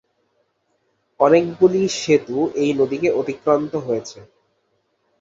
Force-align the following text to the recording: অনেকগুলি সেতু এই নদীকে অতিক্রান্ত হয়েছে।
অনেকগুলি 1.19 1.81
সেতু 1.99 2.37
এই 2.55 2.71
নদীকে 2.79 3.09
অতিক্রান্ত 3.11 3.73
হয়েছে। 3.77 4.19